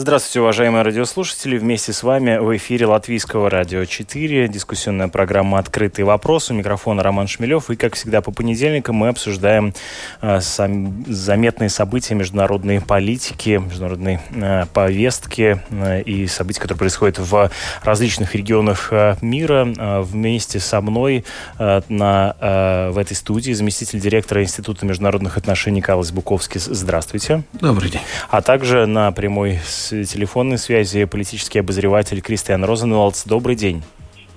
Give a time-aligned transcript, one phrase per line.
[0.00, 1.58] Здравствуйте, уважаемые радиослушатели.
[1.58, 4.46] Вместе с вами в эфире Латвийского радио 4.
[4.46, 6.52] Дискуссионная программа «Открытый вопрос».
[6.52, 7.68] У микрофона Роман Шмелев.
[7.68, 9.74] И, как всегда, по понедельникам мы обсуждаем
[10.22, 17.50] э, сам, заметные события международной политики, международной э, повестки э, и события, которые происходят в
[17.82, 19.66] различных регионах э, мира.
[19.76, 21.24] Э, вместе со мной
[21.58, 26.60] э, на, э, в этой студии заместитель директора Института международных отношений Карлос Буковский.
[26.60, 27.42] Здравствуйте.
[27.54, 28.02] Добрый день.
[28.30, 33.24] А также на прямой телефонной связи политический обозреватель Кристиан Розенвалдс.
[33.24, 33.82] Добрый день.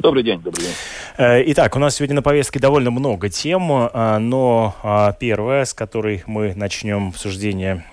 [0.01, 0.73] Добрый день, добрый день.
[1.17, 5.75] Э, итак, у нас сегодня на повестке довольно много тем, э, но э, первая, с
[5.75, 7.85] которой мы начнем обсуждение.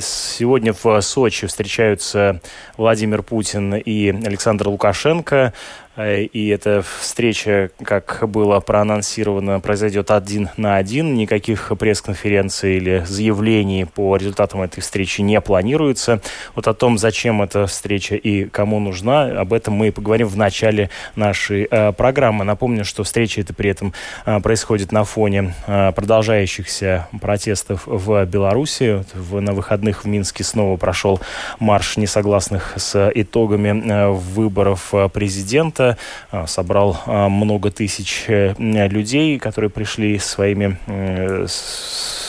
[0.00, 2.40] Сегодня в Сочи встречаются
[2.76, 5.54] Владимир Путин и Александр Лукашенко.
[5.98, 11.14] Э, и эта встреча, как было проанонсировано, произойдет один на один.
[11.14, 16.20] Никаких пресс-конференций или заявлений по результатам этой встречи не планируется.
[16.54, 20.88] Вот о том, зачем эта встреча и кому нужна, об этом мы поговорим в начале
[21.16, 22.44] нашей э, программы.
[22.44, 23.92] Напомню, что встреча эта при этом
[24.24, 29.04] э, происходит на фоне э, продолжающихся протестов в Беларуси.
[29.14, 31.20] В, на выходных в Минске снова прошел
[31.58, 35.87] марш несогласных с итогами э, выборов э, президента.
[36.30, 41.46] А, собрал а, много тысяч э, людей, которые пришли своими э,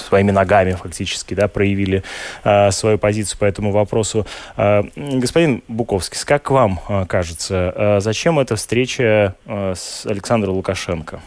[0.09, 2.03] своими ногами фактически, да, проявили
[2.43, 4.25] э, свою позицию по этому вопросу.
[4.57, 11.21] Э, господин Буковский, как вам э, кажется, э, зачем эта встреча э, с Александром Лукашенко?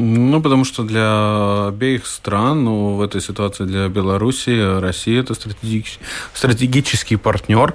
[0.00, 5.98] Ну, потому что для обеих стран, ну, в этой ситуации для Беларуси, Россия это стратегический,
[6.34, 7.74] стратегический партнер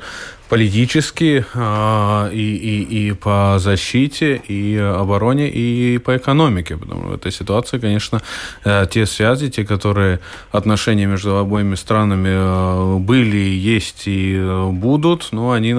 [0.54, 6.78] политически а, и, и, и по защите, и обороне, и по экономике.
[6.78, 8.22] Потому что в этой ситуации, конечно,
[8.64, 10.20] э, те связи, те, которые
[10.52, 15.74] отношения между обоими странами э, были, есть и э, будут, но они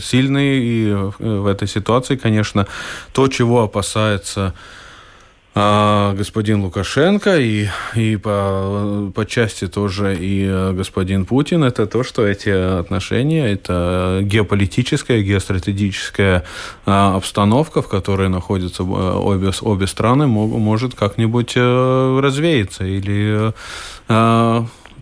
[0.00, 0.60] сильные.
[0.60, 2.66] И в этой ситуации, конечно,
[3.12, 4.54] то, чего опасается
[5.56, 12.26] господин Лукашенко и, и по, по части тоже и э, господин Путин, это то, что
[12.26, 16.44] эти отношения, это геополитическая, геостратегическая
[16.84, 23.54] а, обстановка, в которой находятся э, обе, обе страны, может как-нибудь э, развеяться или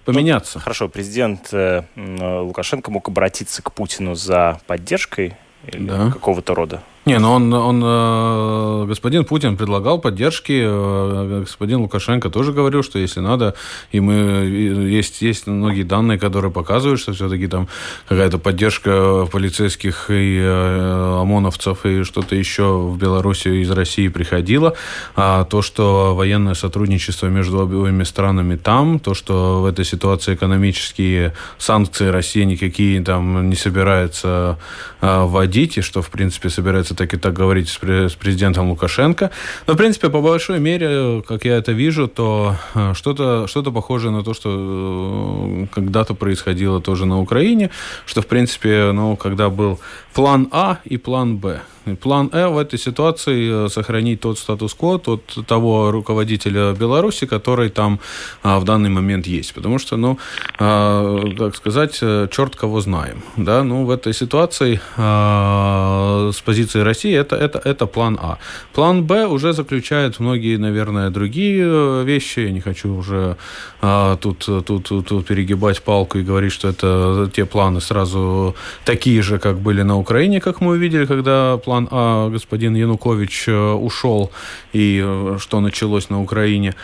[0.04, 0.58] поменяться.
[0.58, 1.52] Ну, хорошо, президент
[1.96, 5.36] Лукашенко мог обратиться к Путину за поддержкой
[5.66, 6.12] или да.
[6.12, 6.82] какого-то рода?
[7.06, 12.98] Не, но он, он э, господин Путин предлагал поддержки, э, господин Лукашенко тоже говорил, что
[12.98, 13.54] если надо,
[13.92, 17.68] и мы есть есть многие данные, которые показывают, что все-таки там
[18.08, 24.72] какая-то поддержка полицейских и э, ОМОНовцев и что-то еще в Беларуси из России приходило,
[25.14, 31.34] а то, что военное сотрудничество между обеими странами там, то, что в этой ситуации экономические
[31.58, 34.58] санкции России никакие там не собирается
[35.02, 37.78] вводить, и что в принципе собирается так и так говорить с,
[38.14, 39.30] президентом Лукашенко.
[39.66, 44.10] Но, в принципе, по большой мере, как я это вижу, то э, что-то что похожее
[44.10, 47.70] на то, что э, когда-то происходило тоже на Украине,
[48.06, 49.80] что, в принципе, ну, когда был
[50.12, 51.60] план А и план Б.
[52.00, 58.00] План Э в этой ситуации э, сохранить тот статус-кво, тот, того руководителя Беларуси, который там
[58.42, 59.54] а, в данный момент есть.
[59.54, 60.18] Потому что, ну,
[60.58, 63.22] а, так сказать, э, черт кого знаем.
[63.36, 63.62] Да?
[63.62, 68.38] Ну, в этой ситуации а, с позиции России это, это, это план А.
[68.72, 72.40] План Б уже заключает многие, наверное, другие э, вещи.
[72.40, 73.36] Я не хочу уже
[73.80, 78.54] а, тут, тут, тут, тут перегибать палку и говорить, что это те планы сразу
[78.84, 83.48] такие же, как были на Украине, как мы увидели, когда план план А господин Янукович
[83.48, 84.30] э, ушел
[84.72, 86.74] и э, что началось на Украине.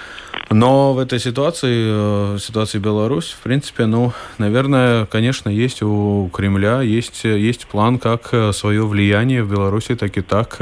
[0.51, 6.81] Но в этой ситуации, э, ситуации Беларусь, в принципе, ну, наверное, конечно, есть у Кремля,
[6.81, 10.59] есть, есть план, как свое влияние в Беларуси так и так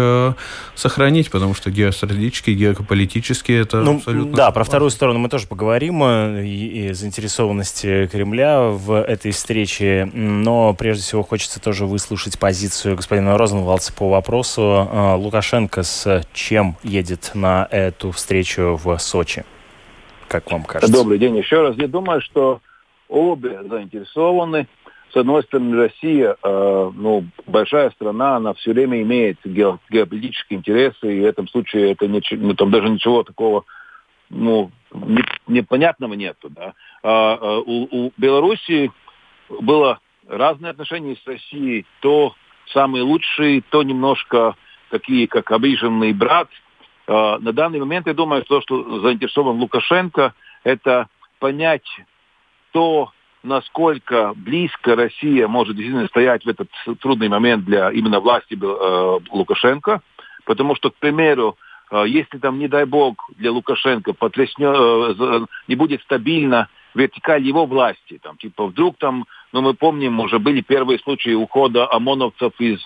[0.74, 4.36] сохранить, потому что геостратегически, геополитически это ну, абсолютно...
[4.36, 10.74] Да, про вторую сторону мы тоже поговорим, и, и заинтересованности Кремля в этой встрече, но
[10.74, 14.88] прежде всего хочется тоже выслушать позицию господина Розенвалдса по вопросу.
[15.16, 19.44] Лукашенко с чем едет на эту встречу в Сочи?
[20.28, 20.92] Как вам кажется?
[20.92, 21.76] Добрый день еще раз.
[21.76, 22.60] Я думаю, что
[23.08, 24.66] обе заинтересованы
[25.12, 31.16] с одной стороны, Россия, э, ну, большая страна, она все время имеет ге геополитические интересы,
[31.16, 33.64] и в этом случае это не, ну, там даже ничего такого,
[34.28, 36.74] ну, не, непонятного нету, да.
[37.02, 38.92] А, а, у, у Белоруссии
[39.48, 42.34] было разные отношения с Россией, то
[42.72, 44.56] самые лучшие, то немножко
[44.90, 46.48] такие, как обиженный брат.
[47.08, 51.08] А, на данный момент, я думаю, то, что заинтересован Лукашенко, это
[51.40, 51.88] понять
[52.72, 53.10] то,
[53.42, 56.68] насколько близко Россия может действительно стоять в этот
[57.00, 60.02] трудный момент для именно власти э, Лукашенко.
[60.44, 61.56] Потому что, к примеру,
[61.90, 67.64] э, если там, не дай бог, для Лукашенко потряснет, э, не будет стабильно вертикаль его
[67.64, 72.84] власти, там, типа, вдруг там, ну, мы помним, уже были первые случаи ухода ОМОНовцев из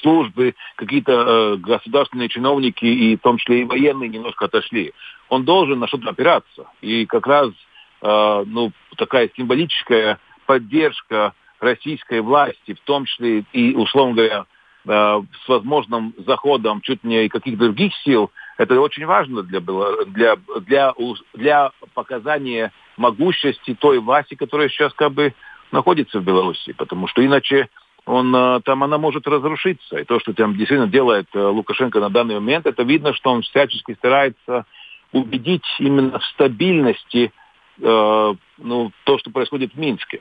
[0.00, 4.92] службы, какие-то э, государственные чиновники, и в том числе и военные, немножко отошли.
[5.28, 6.66] Он должен на что-то опираться.
[6.80, 7.50] И как раз
[8.02, 14.46] Э, ну, такая символическая поддержка российской власти, в том числе и, условно говоря,
[14.86, 20.94] э, с возможным заходом чуть не каких-то других сил, это очень важно для, для, для,
[21.34, 25.34] для показания могущести той власти, которая сейчас как бы
[25.72, 27.68] находится в Беларуси, потому что иначе
[28.06, 29.98] он, э, там она может разрушиться.
[29.98, 33.94] И то, что там действительно делает Лукашенко на данный момент, это видно, что он всячески
[33.94, 34.64] старается
[35.12, 37.32] убедить именно в стабильности
[37.80, 40.20] э, ну, то, что происходит в Минске.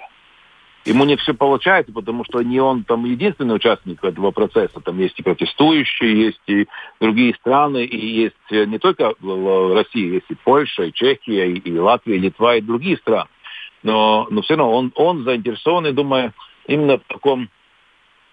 [0.85, 4.79] Ему не все получается, потому что не он там единственный участник этого процесса.
[4.81, 6.67] Там есть и протестующие, есть и
[6.99, 12.17] другие страны, и есть не только Россия, есть и Польша, и Чехия, и, и Латвия,
[12.17, 13.29] и Литва, и другие страны.
[13.81, 16.33] Но, но все равно он, он заинтересован, и думаю,
[16.67, 17.49] именно в таком,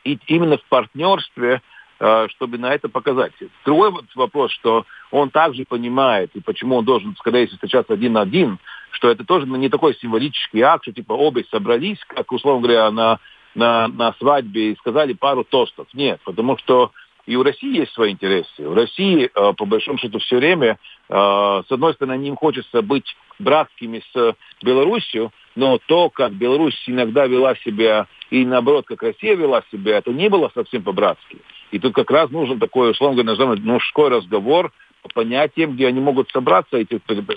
[0.05, 1.61] и, именно в партнерстве
[2.05, 3.31] Э, чтобы на это показать.
[3.65, 8.15] Другой вот вопрос, что он также понимает, и почему он должен, скорее всего, встречаться один
[8.15, 8.59] на один,
[8.91, 13.21] что это тоже не такой символический акт, что типа оба собрались, как, условно говоря, на,
[13.55, 15.87] на, на свадьбе и сказали пару тостов.
[15.95, 16.91] Нет, потому что
[17.27, 18.67] и у России есть свои интересы.
[18.67, 20.79] У России, э, по большому счету, все время,
[21.09, 27.27] э, с одной стороны, им хочется быть братскими с Белоруссией, но то, как Беларусь иногда
[27.27, 31.39] вела себя, и наоборот, как Россия вела себя, это не было совсем по-братски.
[31.71, 34.73] И тут как раз нужен такой, условно говоря, мужской разговор
[35.03, 36.79] по понятиям, где они могут собраться.
[36.79, 36.87] И,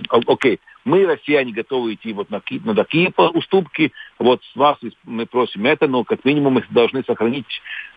[0.10, 5.66] окей, мы, россияне, готовы идти вот на, на такие уступки, вот с вас мы просим
[5.66, 7.46] это, но как минимум мы должны сохранить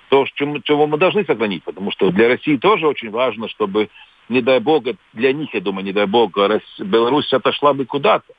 [0.08, 0.24] то,
[0.64, 3.90] чего мы должны сохранить, потому что для России тоже очень важно, чтобы,
[4.28, 6.32] не дай бог, для них, я думаю, не дай бог,
[6.78, 8.32] Беларусь отошла бы куда-то.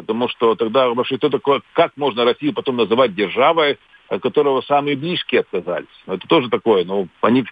[0.00, 4.96] Потому что тогда вообще кто такое, как можно Россию потом называть державой, от которого самые
[4.96, 5.86] близкие отказались.
[6.06, 7.44] Это тоже такое, ну, они...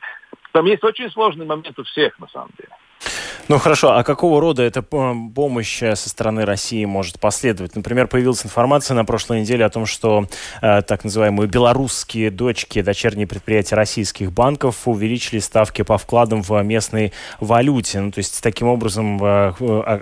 [0.52, 2.70] Там есть очень сложный момент у всех, на самом деле.
[3.48, 7.74] Ну хорошо, а какого рода эта помощь э, со стороны России может последовать?
[7.76, 10.26] Например, появилась информация на прошлой неделе о том, что
[10.60, 17.14] э, так называемые белорусские дочки, дочерние предприятия российских банков увеличили ставки по вкладам в местной
[17.40, 18.00] валюте.
[18.00, 19.48] Ну, то есть таким образом э,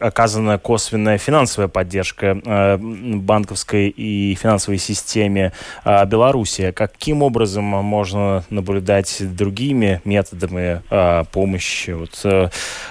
[0.00, 5.52] оказана косвенная финансовая поддержка э, банковской и финансовой системе
[5.84, 6.72] э, Беларуси.
[6.72, 11.92] Каким образом можно наблюдать другими методами э, помощи?
[11.92, 12.48] Вот, э,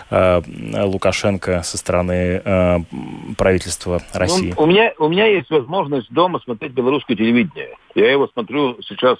[0.10, 2.78] Э, Лукашенко со стороны э,
[3.38, 4.54] правительства ну, России?
[4.56, 7.78] Ну, у, меня, у меня есть возможность дома смотреть белорусское телевидение.
[7.96, 9.18] Я его смотрю сейчас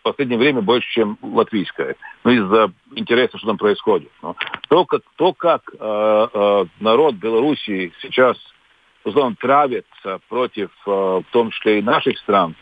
[0.00, 1.96] в последнее время больше, чем латвийское.
[2.24, 4.10] Ну, из-за интереса, что там происходит.
[4.22, 4.34] Но
[4.68, 8.36] то, как, то, как э, э, народ Белоруссии сейчас,
[9.04, 12.54] условно, травится против, э, в том числе и наших стран,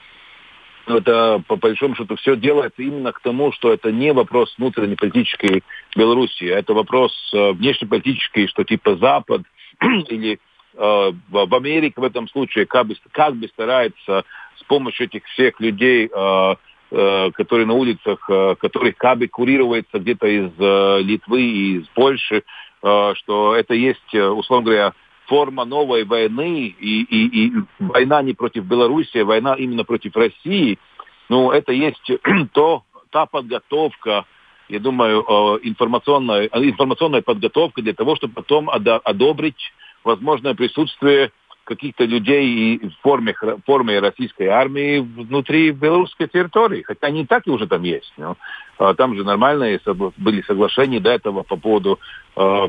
[0.87, 5.63] это, по большому счету, все делается именно к тому, что это не вопрос внутренней политической
[5.99, 9.43] Беларуси, это вопрос э, внешнеполитический, что типа Запад
[9.83, 10.39] или
[10.75, 14.25] э, в Америке в этом случае как бы, как бы старается
[14.57, 16.55] с помощью этих всех людей, э,
[17.35, 18.19] которые на улицах,
[18.61, 22.45] которых как бы курируется где-то из Литвы и из Польши,
[22.81, 24.93] что это есть, условно говоря,
[25.27, 30.79] форма новой войны, и, и, и война не против Беларуси, а война именно против России,
[31.29, 32.11] ну, это есть
[32.55, 34.25] то, та подготовка,
[34.69, 39.73] я думаю, э, информационная, информационная подготовка для того, чтобы потом одобрить
[40.05, 41.33] возможное присутствие
[41.65, 46.83] каких-то людей в форме, в форме российской армии внутри белорусской территории.
[46.83, 48.11] Хотя они так и уже там есть.
[48.17, 48.37] Но,
[48.79, 49.81] а там же нормальные
[50.17, 51.99] были соглашения до этого по поводу
[52.37, 52.69] э,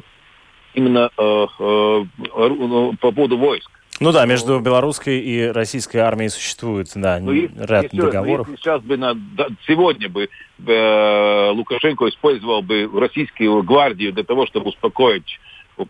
[0.73, 3.71] именно э, э, ну, по поводу войск.
[3.99, 8.47] Ну да, между белорусской и российской армией существует да, ну, ряд если, договоров.
[8.47, 9.15] Если сейчас бы на,
[9.67, 10.29] сегодня бы
[10.65, 15.39] э, Лукашенко использовал бы российскую гвардию для того, чтобы успокоить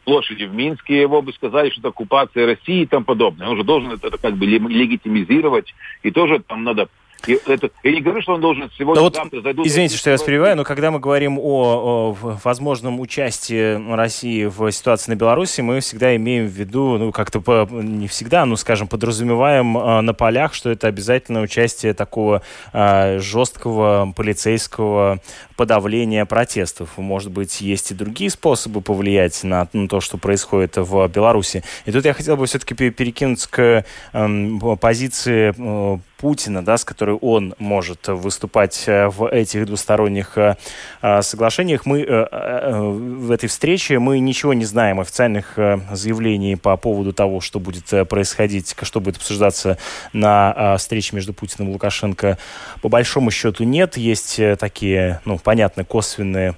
[0.03, 3.47] площади в Минске, его бы сказали, что это оккупация России и тому подобное.
[3.47, 5.73] Он же должен это как бы легитимизировать,
[6.03, 6.89] и тоже там надо
[7.27, 9.65] и это, я не говорю, что он должен сегодня, вот, завтра зайдут...
[9.65, 14.71] Извините, что я вас перебиваю, но когда мы говорим о, о возможном участии России в
[14.71, 18.87] ситуации на Беларуси, мы всегда имеем в виду, ну, как-то по, не всегда, ну, скажем,
[18.87, 22.41] подразумеваем э, на полях, что это обязательно участие такого
[22.73, 25.19] э, жесткого полицейского
[25.55, 26.97] подавления протестов.
[26.97, 31.63] Может быть, есть и другие способы повлиять на, на то, что происходит в Беларуси.
[31.85, 37.15] И тут я хотел бы все-таки перекинуться к э, позиции э, Путина, да, с которой
[37.15, 40.57] он может выступать э, в этих двусторонних э,
[41.01, 41.85] э, соглашениях.
[41.85, 45.57] Мы в этой встрече мы ничего не знаем официальных
[45.91, 49.77] заявлений по поводу того, что будет происходить, что будет обсуждаться
[50.13, 52.37] на встрече между Путиным и Лукашенко.
[52.81, 53.97] По большому счету нет.
[53.97, 56.55] Есть такие, ну, понятно, косвенные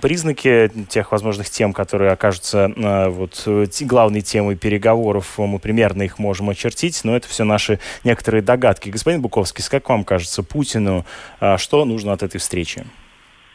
[0.00, 2.70] признаки тех возможных тем, которые окажутся
[3.08, 3.46] вот
[3.80, 5.38] главной темой переговоров.
[5.38, 8.90] Мы примерно их можем очертить, но это все наши некоторые догадки.
[8.90, 11.06] Господин Буковский, как вам кажется, Путину
[11.38, 12.84] а, что нужно от этой встречи?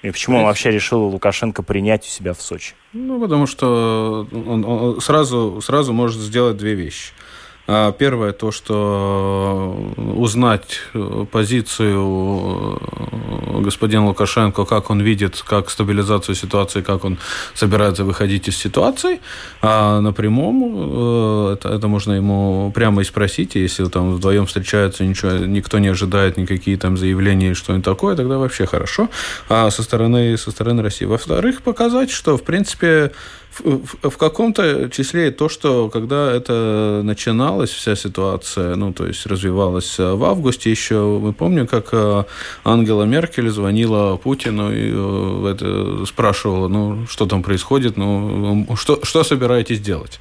[0.03, 2.75] И почему он вообще решил Лукашенко принять у себя в Сочи?
[2.93, 7.11] Ну, потому что он, он сразу, сразу может сделать две вещи–
[7.65, 16.81] первое то, что узнать э, позицию э, господина Лукашенко, как он видит, как стабилизацию ситуации,
[16.81, 17.17] как он
[17.53, 19.19] собирается выходить из ситуации,
[19.61, 25.31] а напрямую э, это, это можно ему прямо и спросить, если там вдвоем встречаются, ничего,
[25.31, 29.09] никто не ожидает никакие там заявления, что-нибудь такое, тогда вообще хорошо.
[29.49, 31.05] А со стороны, со стороны России.
[31.05, 33.11] Во-вторых, показать, что, в принципе,
[33.59, 39.97] в, в каком-то числе то, что когда это начиналось, вся ситуация, ну, то есть развивалась
[39.97, 42.23] в августе еще, мы помним, как э,
[42.63, 49.23] Ангела Меркель звонила Путину и э, это, спрашивала, ну, что там происходит, ну, что, что
[49.23, 50.19] собираетесь делать?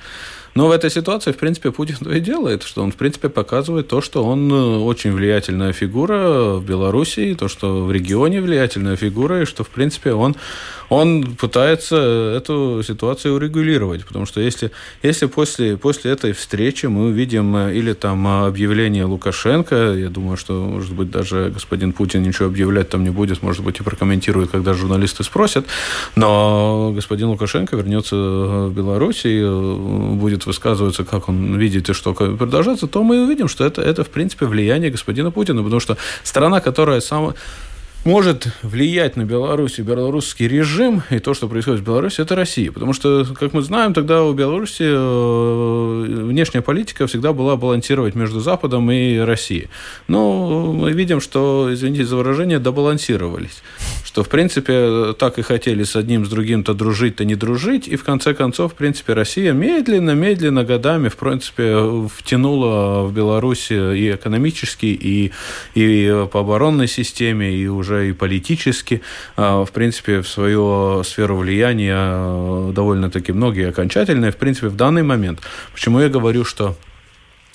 [0.54, 4.00] Но в этой ситуации, в принципе, Путин и делает, что он, в принципе, показывает то,
[4.00, 9.44] что он э, очень влиятельная фигура в Беларуси, то, что в регионе влиятельная фигура, и
[9.44, 10.37] что, в принципе, он,
[10.88, 11.96] он пытается
[12.37, 14.04] эту ситуацию урегулировать.
[14.06, 14.70] Потому что если,
[15.02, 20.54] если после, после этой встречи мы увидим э, или там объявление Лукашенко, я думаю, что,
[20.54, 24.75] может быть, даже господин Путин ничего объявлять там не будет, может быть, и прокомментирует, когда
[24.75, 25.66] журналисты спросят,
[26.14, 29.44] но господин Лукашенко вернется в Беларусь и э,
[30.44, 34.08] будет высказывается, как он видит и что продолжается, то мы увидим, что это, это в
[34.08, 37.34] принципе, влияние господина Путина, потому что страна, которая сама
[38.04, 42.70] может влиять на Беларусь и белорусский режим и то, что происходит в Беларуси, это Россия.
[42.70, 48.40] Потому что, как мы знаем, тогда у Беларуси э, внешняя политика всегда была балансировать между
[48.40, 49.68] Западом и Россией.
[50.06, 53.62] Но мы видим, что, извините за выражение, добалансировались.
[54.04, 57.88] Что, в принципе, так и хотели с одним, с другим-то дружить-то не дружить.
[57.88, 64.12] И, в конце концов, в принципе, Россия медленно-медленно годами, в принципе, втянула в Беларусь и
[64.12, 65.32] экономически, и,
[65.75, 69.02] и по оборонной системе, и уже уже и политически,
[69.36, 75.02] а, в принципе, в свою сферу влияния а, довольно-таки многие окончательные, в принципе, в данный
[75.02, 75.40] момент.
[75.72, 76.76] Почему я говорю, что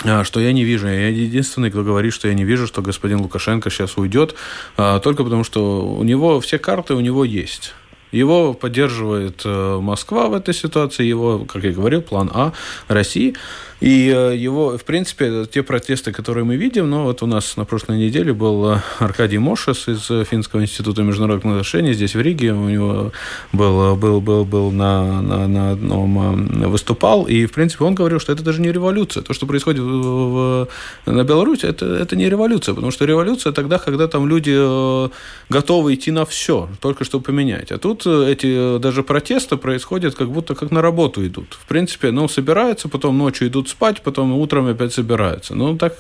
[0.06, 0.88] а, что я не вижу.
[0.88, 4.36] Я единственный, кто говорит, что я не вижу, что господин Лукашенко сейчас уйдет,
[4.78, 7.74] только потому что у него все карты у него есть.
[8.12, 12.54] Его поддерживает э, Москва в этой ситуации, его, как я говорил, план А
[12.88, 13.36] России–
[13.82, 17.64] и э, его, в принципе, те протесты, которые мы видим, ну вот у нас на
[17.64, 22.52] прошлой неделе был э, Аркадий Мошес из э, Финского института международных отношений здесь в Риге,
[22.52, 23.14] у него
[23.54, 28.34] был, был, был, был на, на, на одном выступал, и, в принципе, он говорил, что
[28.34, 29.24] это даже не революция.
[29.24, 30.68] То, что происходит в,
[31.06, 35.10] на Беларуси, это, это не революция, потому что революция тогда, когда там люди
[35.50, 37.72] готовы идти на все, только чтобы поменять.
[37.72, 41.58] А тут эти даже протесты происходят как будто как на работу идут.
[41.62, 45.56] В принципе, ну, собираются, потом ночью идут спать, потом утром опять собираются.
[45.56, 45.94] Ну, так,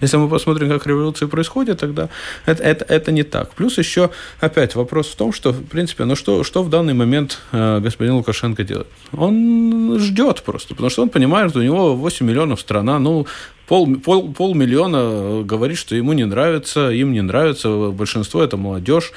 [0.00, 2.08] если мы посмотрим, как революция происходит, тогда
[2.46, 3.54] это, это, это не так.
[3.54, 7.38] Плюс еще, опять, вопрос в том, что, в принципе, ну что, что в данный момент
[7.52, 8.88] э, господин Лукашенко делает?
[9.12, 13.26] Он ждет просто, потому что он понимает, что у него 8 миллионов страна, ну,
[13.66, 19.12] пол, пол, полмиллиона говорит, что ему не нравится, им не нравится, большинство это молодежь.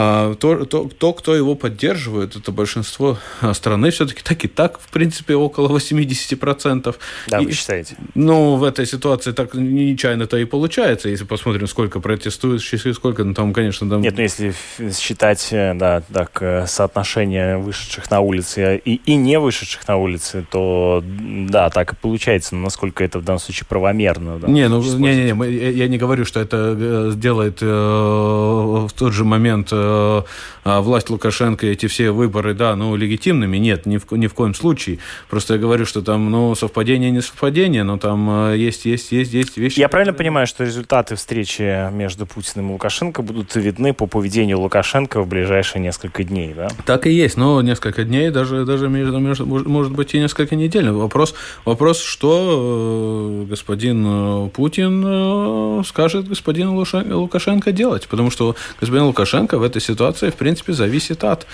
[0.00, 3.18] А, то, то, то, кто его поддерживает, это большинство
[3.52, 6.94] страны все-таки так и так, в принципе, около 80%.
[7.26, 7.96] Да, и, вы считаете?
[8.14, 12.62] Ну, в этой ситуации так нечаянно-то и получается, если посмотрим, сколько протестуют,
[12.94, 13.90] сколько, ну, там, конечно...
[13.90, 14.00] Там...
[14.00, 14.54] Нет, ну, если
[14.96, 20.46] считать, э, да, так, э, соотношение вышедших на улицы и, и не вышедших на улицы,
[20.48, 24.38] то, да, так и получается, но насколько это в данном случае правомерно?
[24.38, 29.12] Да, не, ну, не, не, не, я не говорю, что это сделает э, в тот
[29.12, 33.56] же момент э, а, власть Лукашенко, эти все выборы, да, ну, легитимными.
[33.56, 34.98] Нет, ни в, ни в коем случае.
[35.30, 39.32] Просто я говорю, что там, ну, совпадение не совпадение, но там э, есть, есть, есть,
[39.32, 39.80] есть вещи.
[39.80, 45.22] Я правильно понимаю, что результаты встречи между Путиным и Лукашенко будут видны по поведению Лукашенко
[45.22, 46.68] в ближайшие несколько дней, да?
[46.84, 50.90] Так и есть, но несколько дней, даже, даже между, между, может быть и несколько недель.
[50.90, 59.58] Вопрос, вопрос что э, господин э, Путин скажет господину Лукашенко делать, потому что господин Лукашенко
[59.58, 61.46] в этой ситуации, в принципе, принципе, зависит от.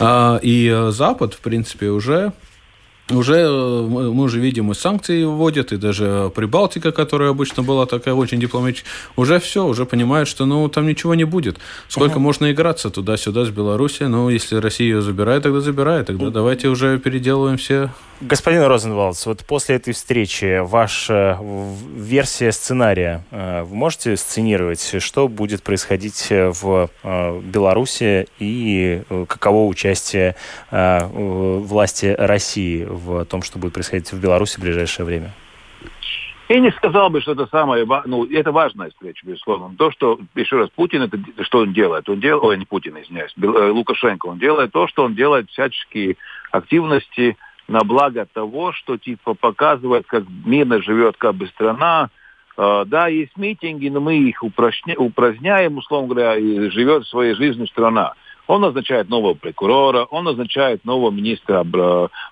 [0.00, 2.32] А, и э, Запад, в принципе, уже
[3.10, 8.14] уже э, мы уже видим и санкции вводят, и даже Прибалтика, которая обычно была такая
[8.14, 11.58] очень дипломатическая, уже все, уже понимают, что ну там ничего не будет.
[11.88, 16.26] Сколько uh можно играться туда-сюда с Белоруссией, ну если Россия ее забирает, тогда забирает, тогда
[16.26, 17.90] uh давайте уже переделываем все.
[18.20, 21.38] Господин Розенвалдс, вот после этой встречи ваша
[21.94, 30.36] версия сценария, э, вы можете сценировать, что будет происходить в э, Беларуси и каково участие
[30.70, 35.32] власти России в том, что будет происходить в Беларуси в ближайшее время?
[36.48, 39.72] Я не сказал бы, что это самое, ну, это важная встреча, безусловно.
[39.76, 42.08] То, что, еще раз, Путин, это что он делает?
[42.08, 46.16] Он делает, ой, не Путин, извиняюсь, э, Лукашенко, он делает то, что он делает всяческие
[46.50, 47.36] активности
[47.68, 52.10] на благо того, что, типа, показывает, как мирно живет как бы страна,
[52.56, 57.66] Uh, да, есть митинги, но мы их упраздня, упраздняем, условно говоря, и живет своей жизнью
[57.68, 58.12] страна.
[58.50, 61.64] Он назначает нового прокурора, он назначает нового министра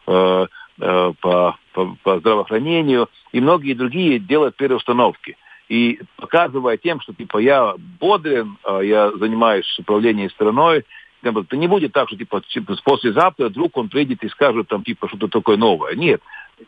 [0.07, 0.47] э,
[0.81, 5.37] Э, по, по, по здравоохранению, и многие другие делают переустановки.
[5.69, 10.85] И показывая тем, что типа я бодрен, э, я занимаюсь управлением страной,
[11.23, 15.09] это не будет так, что типа, типа послезавтра вдруг он придет и скажет там типа
[15.09, 15.97] что-то такое новое.
[15.97, 16.23] Нет.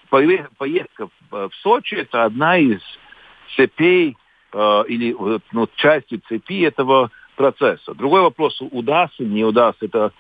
[0.09, 2.81] Поездка в Сочи это одна из
[3.55, 4.17] цепей
[4.53, 5.15] э, или
[5.53, 7.95] ну, частью цепи этого процесса.
[7.95, 10.13] Другой вопрос, удастся, не удастся, это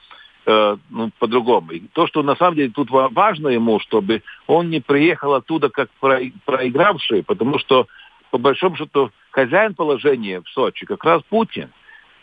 [0.46, 1.72] Э, ну, по-другому.
[1.72, 5.90] И то, что на самом деле тут важно ему, чтобы он не приехал оттуда как
[6.00, 7.86] проигравший, потому что,
[8.30, 11.70] по большому счету, хозяин положения в Сочи как раз Путин.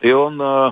[0.02, 0.72] И он, э,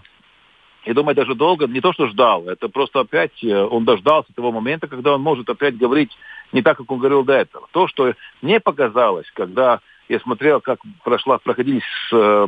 [0.85, 4.51] я думаю, даже долго не то, что ждал, это просто опять э, он дождался того
[4.51, 6.11] момента, когда он может опять говорить
[6.51, 7.67] не так, как он говорил до этого.
[7.71, 12.47] То, что мне показалось, когда я смотрел, как прошла, проходились э,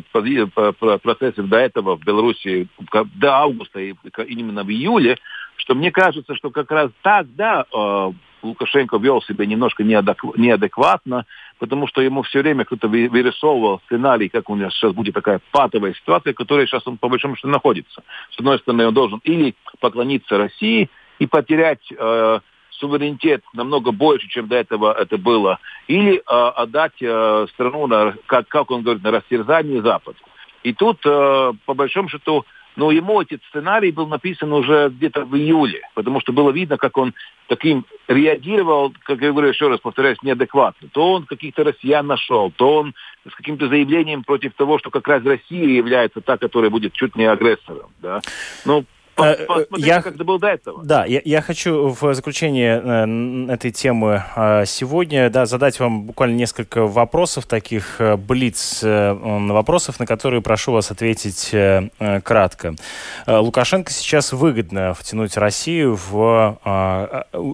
[1.02, 2.68] процессы до этого в Беларуси
[3.16, 3.94] до августа и
[4.28, 5.18] именно в июле,
[5.58, 8.12] что мне кажется, что как раз тогда э,
[8.44, 11.26] Лукашенко вел себя немножко неадекватно,
[11.60, 15.94] потому что ему все время кто-то вырисовывал сценарий, как у него сейчас будет такая патовая
[15.94, 18.04] ситуация, в которой сейчас он по большому счету находится.
[18.32, 20.90] С одной стороны, он должен или поклониться России
[21.20, 22.40] и потерять э,
[22.80, 28.48] суверенитет намного больше, чем до этого это было, или э, отдать э, страну, на, как,
[28.48, 30.16] как он говорит, на растерзание Запад.
[30.64, 32.46] И тут, э, по большому счету,
[32.78, 36.96] ну, ему этот сценарий был написан уже где-то в июле, потому что было видно, как
[36.98, 37.16] он
[37.48, 40.88] таким реагировал, как я говорю, еще раз повторяюсь, неадекватно.
[40.92, 42.94] То он каких-то россиян нашел, то он
[43.28, 47.26] с каким-то заявлением против того, что как раз Россия является та, которая будет чуть не
[47.26, 47.90] агрессором.
[48.00, 48.22] Да?
[48.64, 48.86] Ну,
[49.18, 50.84] Э, э, я, как было до этого.
[50.84, 54.24] Да, я, я хочу в заключение э, этой темы
[54.66, 61.54] сегодня да, задать вам буквально несколько вопросов, таких блиц вопросов, на которые прошу вас ответить
[62.24, 62.76] кратко.
[63.26, 66.58] Лукашенко сейчас выгодно втянуть Россию в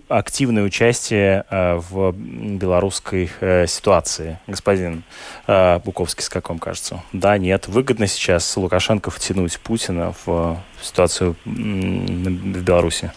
[0.10, 3.30] активное участие в белорусской
[3.68, 4.40] ситуации.
[4.48, 5.04] Господин
[5.48, 7.04] Буковский, как вам кажется?
[7.14, 7.68] Да, нет.
[7.68, 13.12] Выгодно сейчас Лукашенко втянуть Путина в ситуацию в Беларуси?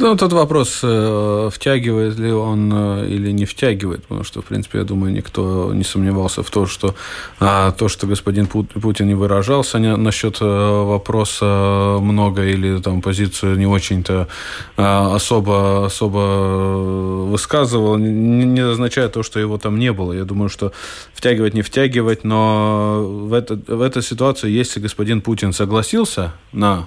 [0.00, 4.78] Ну, тот вопрос, э, втягивает ли он э, или не втягивает, потому что, в принципе,
[4.78, 6.94] я думаю, никто не сомневался в том, что
[7.40, 10.44] а, то, что господин Путин не выражался не, насчет э,
[10.84, 14.28] вопроса много или там позицию не очень-то
[14.76, 20.12] а, особо, особо высказывал, не, не означает то, что его там не было.
[20.12, 20.70] Я думаю, что
[21.12, 26.86] втягивать, не втягивать, но в, это, в этой ситуации, если господин Путин согласился на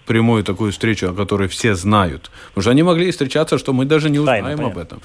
[0.05, 2.31] прямую такую встречу, о которой все знают.
[2.49, 5.01] Потому что они могли встречаться, что мы даже не узнаем Тайна, об этом.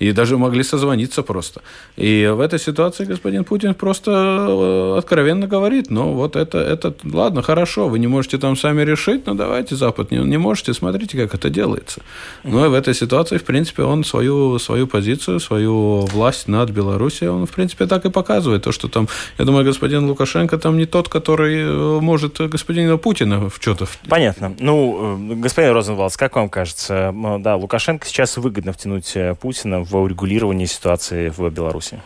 [0.00, 1.60] И даже могли созвониться просто.
[1.96, 7.42] И в этой ситуации господин Путин просто э, откровенно говорит, ну вот это, это ладно,
[7.42, 11.34] хорошо, вы не можете там сами решить, но давайте, Запад, не, не можете, смотрите, как
[11.34, 12.00] это делается.
[12.44, 17.30] Ну и в этой ситуации, в принципе, он свою, свою позицию, свою власть над Белоруссией,
[17.30, 18.62] он, в принципе, так и показывает.
[18.62, 19.06] То, что там,
[19.38, 23.86] я думаю, господин Лукашенко там не тот, который э, может господина Путина в что-то...
[24.08, 24.49] Понятно.
[24.58, 30.66] Ну, э, господин Розенвалдс, как вам кажется, да, Лукашенко сейчас выгодно втянуть Путина в урегулировании
[30.66, 32.00] ситуации в Беларуси?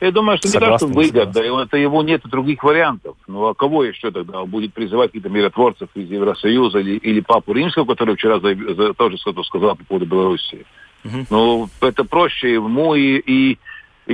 [0.00, 3.16] Я думаю, что Согласны, не так, что выгодно, это его нет других вариантов.
[3.26, 7.84] Ну а кого еще тогда будет призывать каких-то миротворцев из Евросоюза или, или Папу Римского,
[7.84, 10.64] который вчера за, за, тоже что-то сказал по поводу Белоруссии?
[11.04, 11.26] Угу.
[11.28, 13.58] Ну, это проще ему и, и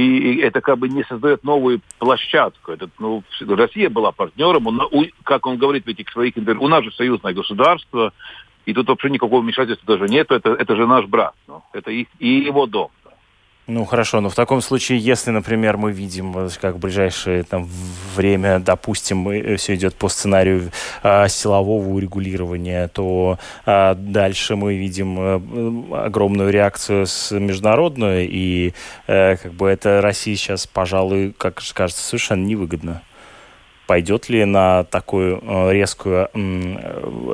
[0.01, 2.73] и это как бы не создает новую площадку.
[2.73, 6.85] Это, ну, Россия была партнером, он, как он говорит в этих своих интервью, у нас
[6.85, 8.13] же союзное государство,
[8.67, 12.09] и тут вообще никакого вмешательства даже нет, это, это же наш брат, ну, это их,
[12.19, 12.91] и его дом.
[13.69, 17.69] Ну хорошо, но в таком случае, если, например, мы видим, э, как в ближайшее там,
[18.15, 20.71] время, допустим, э, все идет по сценарию
[21.03, 28.73] э, силового урегулирования, то э, дальше мы видим э, огромную реакцию с международную, и
[29.09, 33.03] э, как бы это России сейчас, пожалуй, как кажется, совершенно невыгодно
[33.87, 36.29] пойдет ли на такую э, резкую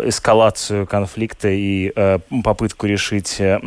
[0.07, 3.59] эскалацию конфликта и э, попытку решить, э,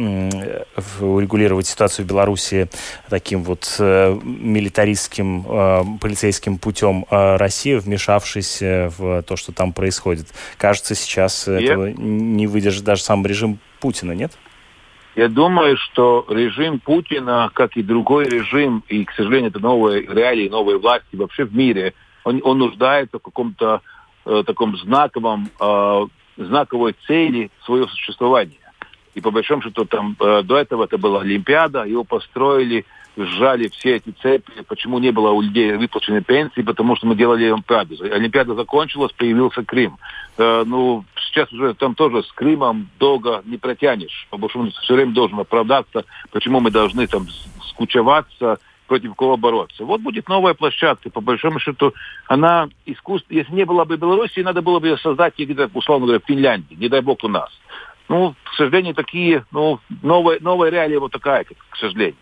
[1.02, 2.70] урегулировать ситуацию в Беларуси
[3.10, 10.28] таким вот милитаристским полицейским путем России, вмешавшись в то, что там происходит.
[10.58, 11.60] Кажется, сейчас Я...
[11.60, 14.38] этого не выдержит даже сам режим Путина, нет?
[15.16, 20.50] Я думаю, что режим Путина, как и другой режим, и, к сожалению, это новые реалии,
[20.50, 21.94] новые власти вообще в мире–
[22.26, 23.82] он, он нуждается в каком-то
[24.26, 26.06] э, таком знаковом, э,
[26.38, 28.60] знаковой цели своего существования.
[29.14, 32.86] И по большому счету там э, до этого это была Олимпиада, его построили,
[33.16, 34.64] сжали все эти цепи.
[34.68, 36.62] Почему не было у людей выплаченной пенсии?
[36.62, 37.96] Потому что мы делали Олимпиаду.
[38.04, 39.98] Олимпиада закончилась, появился Крым.
[40.38, 44.28] Э, ну, сейчас уже там тоже с Крымом долго не протянешь.
[44.32, 47.28] По большому счету все время должен оправдаться, почему мы должны там
[47.70, 49.86] скучеваться, против кого бороться.
[49.86, 51.94] Вот будет новая площадка, по большому счету,
[52.28, 56.22] она искусство, если не было бы Беларуси, надо было бы ее создать где-то, условно говоря,
[56.22, 57.50] в Финляндии, не дай бог у нас.
[58.08, 62.18] Ну, к сожалению, такие, ну, новая, новая реалия вот такая, к сожалению.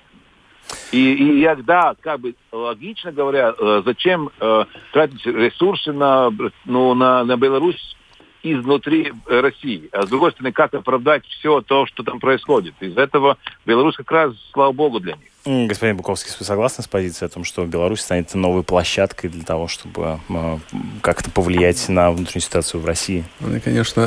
[0.91, 6.32] И, и я, да, как бы логично говоря, э, зачем э, тратить ресурсы на,
[6.65, 7.95] ну, на, на Беларусь
[8.43, 9.89] изнутри России.
[9.91, 12.76] А с другой стороны, как оправдать все то, что там происходит.
[12.80, 15.33] Из этого Беларусь как раз, слава богу, для них.
[15.45, 19.67] Господин Буковский, вы согласны с позицией о том, что Беларусь станет новой площадкой для того,
[19.67, 20.58] чтобы э,
[21.01, 23.25] как-то повлиять на внутреннюю ситуацию в России?
[23.41, 24.03] Мне, конечно,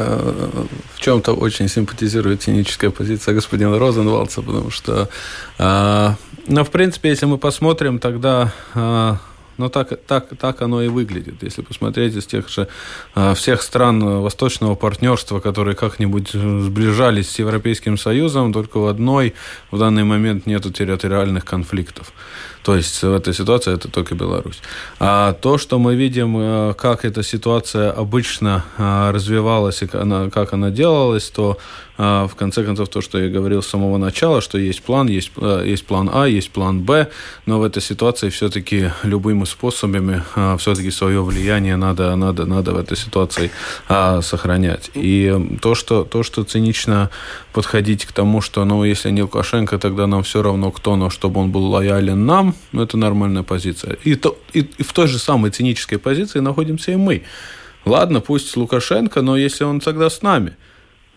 [0.94, 5.10] в чем-то очень симпатизирует циническая позиция господина Розенвалца, потому что,
[5.58, 6.10] э,
[6.46, 9.16] ну, в принципе, если мы посмотрим, тогда э,
[9.58, 11.42] но так, так, так оно и выглядит.
[11.42, 12.68] Если посмотреть из тех же
[13.14, 19.34] э, всех стран восточного партнерства, которые как-нибудь сближались с Европейским Союзом, только в одной
[19.70, 22.12] в данный момент нет территориальных конфликтов.
[22.66, 24.58] То есть в этой ситуации это только Беларусь.
[24.98, 30.70] А то, что мы видим, э, как эта ситуация обычно э, развивалась и как она
[30.70, 31.58] делалась, то
[31.96, 35.30] э, в конце концов то, что я говорил с самого начала, что есть план, есть,
[35.64, 37.06] есть план А, есть план Б,
[37.46, 40.24] но в этой ситуации все-таки любыми способами
[40.58, 43.52] все-таки свое влияние надо, надо, надо в этой ситуации
[44.22, 44.90] сохранять.
[44.94, 47.10] И то, что, то, что цинично
[47.56, 51.40] подходить к тому, что, ну, если не Лукашенко, тогда нам все равно кто, но чтобы
[51.40, 53.96] он был лоялен нам, ну, это нормальная позиция.
[54.04, 57.22] И, то, и, и в той же самой цинической позиции находимся и мы.
[57.86, 60.50] Ладно, пусть Лукашенко, но если он тогда с нами–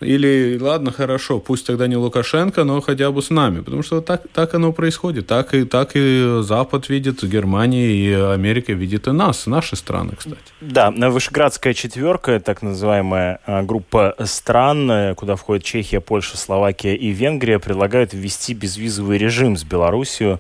[0.02, 3.62] или, ладно, хорошо, пусть тогда не Лукашенко, но хотя бы с нами.
[3.62, 5.28] Потому что так, так оно происходит.
[5.28, 10.38] Так и, так и Запад видит, Германия и Америка видит и нас, наши страны, кстати.
[10.62, 17.10] Да, Вышеградская четверка, так называемая а, группа стран, э, куда входят Чехия, Польша, Словакия и
[17.10, 20.38] Венгрия, предлагают ввести безвизовый режим с Белоруссией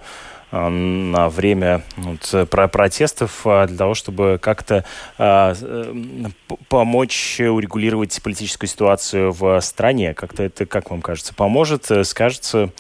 [0.52, 4.84] на время вот, про протестов а, для того, чтобы как-то
[5.18, 5.94] а, э,
[6.70, 10.14] помочь урегулировать политическую ситуацию в стране.
[10.14, 12.72] Как-то это, как вам кажется, поможет, э, скажется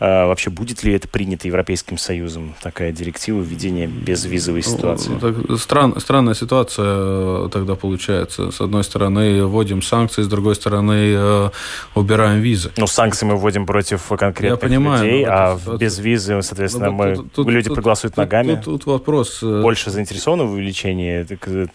[0.00, 5.18] вообще будет ли это принято Европейским Союзом, такая директива введения безвизовой ну, ситуации?
[5.20, 8.52] Так, стран, странная ситуация э, тогда получается.
[8.52, 11.50] С одной стороны, вводим санкции, с другой стороны, э,
[11.96, 12.70] убираем визы.
[12.76, 15.78] Ну, санкции мы вводим против конкретных Я понимаю, людей, а ситуация...
[15.78, 18.54] без визы, соответственно, ну, мы, тут, тут, люди тут, проголосуют тут, ногами.
[18.54, 19.40] Тут, тут вопрос...
[19.42, 21.26] Э, Больше заинтересованы в увеличении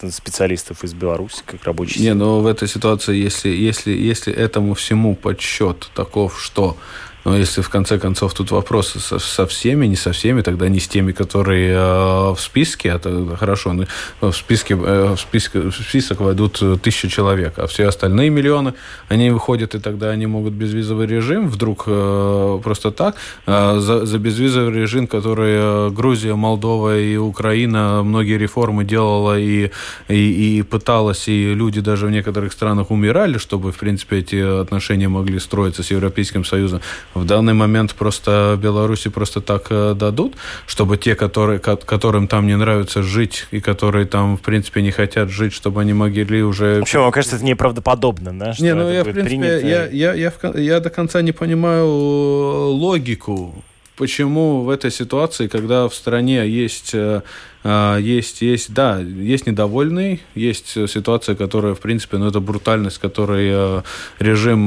[0.10, 5.16] специалистов из Беларуси, как рабочих Не, но в этой ситуации, если, если, если этому всему
[5.16, 6.78] подсчет таков, что
[7.26, 10.80] но если в конце концов тут вопросы со, со всеми, не со всеми, тогда не
[10.80, 13.86] с теми, которые э, в списке, это хорошо, ну,
[14.22, 18.74] в списке, э, в, списке, в список войдут тысячи человек, а все остальные миллионы,
[19.08, 24.20] они выходят, и тогда они могут безвизовый режим вдруг э, просто так, э, за, за
[24.20, 29.72] безвизовый режим, который э, Грузия, Молдова и Украина многие реформы делала и,
[30.10, 35.08] и, и пыталась, и люди даже в некоторых странах умирали, чтобы, в принципе, эти отношения
[35.08, 36.82] могли строиться с Европейским Союзом
[37.14, 40.36] в данный момент просто Беларуси просто так э, дадут,
[40.68, 45.30] чтобы те, которые, которым там не нравится жить и которые там, в принципе, не хотят
[45.30, 46.82] жить, чтобы они могли уже...
[46.82, 47.04] Почему?
[47.04, 48.54] Мне кажется, это неправдоподобно, да?
[48.60, 49.68] не, ну я, в принципе, принято...
[49.68, 53.64] я, я, я, я до конца не понимаю логику
[53.96, 57.22] почему в этой ситуации, когда в стране есть, э,
[57.64, 63.50] э, есть, есть, да, есть недовольный, есть ситуация, которая, в принципе, ну, это брутальность, которой
[63.52, 63.82] э,
[64.20, 64.66] режим,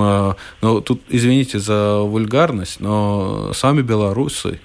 [0.62, 4.61] ну, тут, извините за вульгарность, но сами белорусы,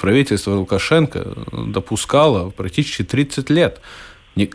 [0.00, 3.80] правительство Лукашенко допускало практически 30 лет
[4.34, 4.50] не,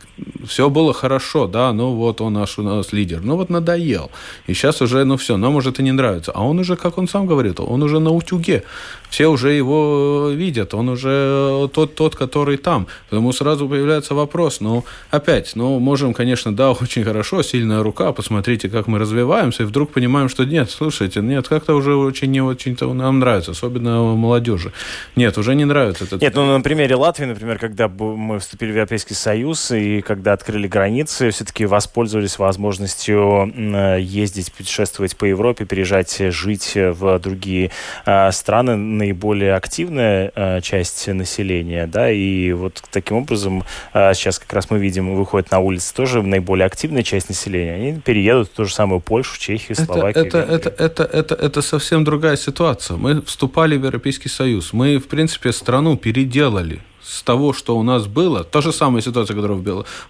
[0.45, 3.21] все было хорошо, да, ну вот он наш у нас лидер.
[3.21, 4.09] Ну вот надоел.
[4.47, 6.31] И сейчас уже, ну все, нам уже это не нравится.
[6.33, 8.63] А он уже, как он сам говорит, он уже на утюге.
[9.09, 12.87] Все уже его видят, он уже тот, тот, который там.
[13.09, 18.69] Поэтому сразу появляется вопрос, ну, опять, ну, можем, конечно, да, очень хорошо, сильная рука, посмотрите,
[18.69, 22.93] как мы развиваемся, и вдруг понимаем, что нет, слушайте, нет, как-то уже очень не очень-то
[22.93, 24.73] нам нравится, особенно молодежи.
[25.15, 26.03] Нет, уже не нравится.
[26.03, 26.21] Этот...
[26.21, 30.67] Нет, ну, на примере Латвии, например, когда мы вступили в Европейский Союз, и когда открыли
[30.67, 33.53] границы, все-таки воспользовались возможностью
[33.99, 37.71] ездить, путешествовать по Европе, переезжать, жить в другие
[38.05, 38.75] а, страны.
[38.75, 44.79] Наиболее активная а, часть населения, да, и вот таким образом а, сейчас как раз мы
[44.79, 47.73] видим, выходит на улицы тоже наиболее активная часть населения.
[47.73, 50.25] Они переедут в ту же самую Польшу, Чехию, Словакию.
[50.25, 52.97] Это, это, это, это, это, это совсем другая ситуация.
[52.97, 54.73] Мы вступали в Европейский Союз.
[54.73, 59.35] Мы, в принципе, страну переделали с того, что у нас было, та же самая ситуация,
[59.35, 59.57] которая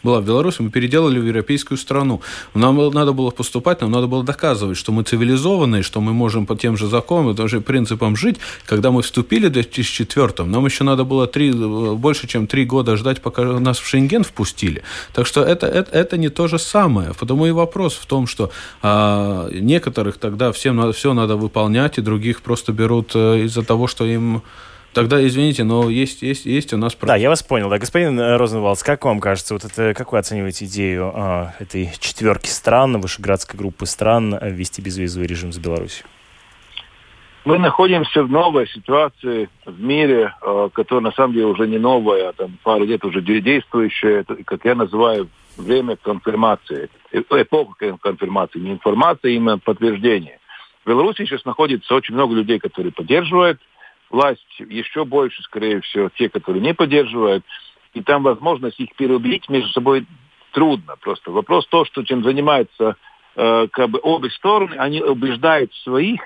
[0.03, 2.21] была в Беларуси, мы переделали в европейскую страну.
[2.53, 6.55] Нам надо было поступать, нам надо было доказывать, что мы цивилизованные, что мы можем по
[6.55, 8.37] тем же законам, тем же принципам жить.
[8.65, 13.21] Когда мы вступили в 2004 нам еще надо было три, больше, чем три года ждать,
[13.21, 14.81] пока нас в Шенген впустили.
[15.13, 17.13] Так что это, это, это не то же самое.
[17.13, 22.01] Потому и вопрос в том, что а, некоторых тогда всем надо, все надо выполнять, и
[22.01, 24.41] других просто берут э, из-за того, что им
[24.97, 26.97] Тогда, извините, но есть, есть, есть у нас...
[26.99, 27.69] Да, я вас понял.
[27.69, 31.91] Да, господин э, Розенвалдс, как вам кажется, вот это, как вы оцениваете идею а, этой
[31.99, 36.07] четверки стран, вышеградской группы стран э, ввести безвизовый режим с Беларусью?
[37.45, 42.29] Мы находимся в новой ситуации в мире, э, которая на самом деле уже не новая,
[42.29, 48.71] а там пару лет уже действующая, это, как я называю, время конфирмации, эпоха конфирмации, не
[48.71, 50.39] информации, а именно подтверждения.
[50.83, 53.59] В Беларуси сейчас находится очень много людей, которые поддерживают
[54.09, 57.43] власть еще больше, скорее всего, те, которые не поддерживают,
[57.93, 60.05] и там возможность их переубедить между собой
[60.51, 60.95] трудно.
[61.01, 62.95] Просто вопрос то, что чем занимаются
[63.35, 66.21] э, как бы обе стороны, они убеждают своих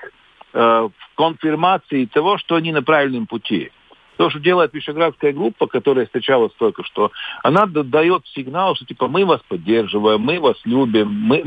[0.52, 3.70] э, в конфирмации того, что они на правильном пути.
[4.16, 7.10] То, что делает Вишеградская группа, которая встречалась только что,
[7.42, 11.42] она дает сигнал, что типа мы вас поддерживаем, мы вас любим, мы,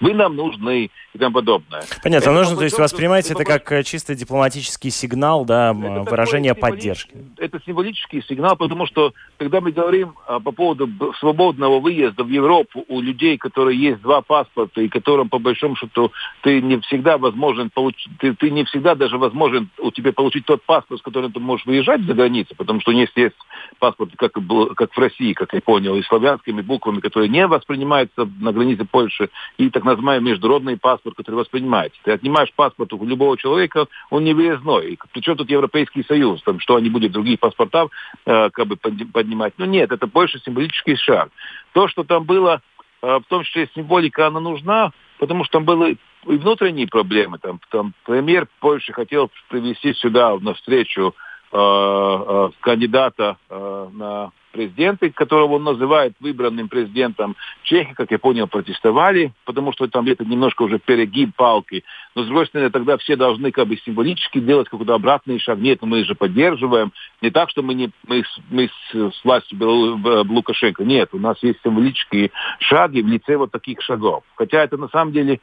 [0.00, 1.82] вы нам нужны и тому подобное.
[2.02, 6.54] Понятно, это нужно, то есть воспринимаете это как э, чисто дипломатический сигнал, да, это выражение
[6.54, 7.16] поддержки.
[7.38, 12.84] Это символический сигнал, потому что когда мы говорим а, по поводу свободного выезда в Европу
[12.88, 17.70] у людей, которые есть два паспорта и которым по большому счету ты не всегда возможен
[17.70, 21.40] получить, ты, ты не всегда даже возможен у тебя получить тот паспорт, с которым ты
[21.40, 23.36] можешь выезжать за границу, потому что если есть
[23.78, 28.52] паспорт, как, как в России, как я понял, и славянскими буквами, которые не воспринимаются на
[28.52, 31.98] границе Польши, и так называемый международный паспорт, который воспринимается.
[32.02, 34.92] Ты отнимаешь паспорт у любого человека, он не выездной.
[34.92, 37.90] И причем тут Европейский Союз, там, что они будут других паспортов
[38.24, 39.54] э, как бы поднимать.
[39.58, 41.30] Но нет, это больше символический шаг.
[41.72, 42.60] То, что там было,
[43.02, 47.38] э, в том числе символика, она нужна, потому что там были и внутренние проблемы.
[47.38, 51.14] Там, там премьер Польши хотел привести сюда на встречу
[51.50, 57.36] кандидата э, на президенты, которого он называет выбранным президентом.
[57.62, 61.84] Чехи, как я понял, протестовали, потому что там это немножко уже перегиб палки.
[62.14, 65.58] Но, с другой стороны, тогда все должны как бы символически делать какой-то обратный шаг.
[65.58, 66.92] Нет, мы же поддерживаем.
[67.20, 69.58] Не так, что мы, не, мы, мы с властью
[70.28, 70.84] Лукашенко.
[70.84, 72.30] Нет, у нас есть символические
[72.60, 74.24] шаги в лице вот таких шагов.
[74.36, 75.40] Хотя это на самом деле,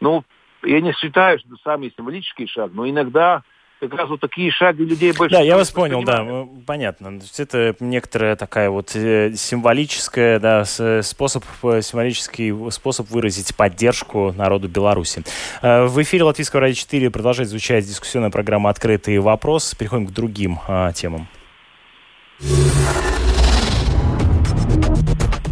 [0.00, 0.22] ну,
[0.62, 3.42] я не считаю, что это самый символический шаг, но иногда
[3.88, 5.34] как раз вот такие шаги людей больше...
[5.34, 7.18] Да, я вас понял, да, понятно.
[7.18, 10.64] То есть это некоторая такая вот э, символическая, да,
[11.02, 15.24] способ, э, символический способ выразить поддержку народу Беларуси.
[15.62, 19.74] Э, в эфире Латвийского радио 4 продолжает звучать дискуссионная программа «Открытый вопрос».
[19.74, 21.26] Переходим к другим а, темам.